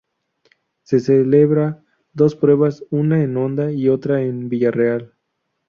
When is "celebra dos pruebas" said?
0.99-2.83